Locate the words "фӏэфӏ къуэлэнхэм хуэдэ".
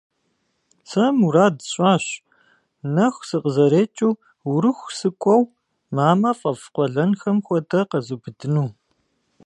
6.39-7.79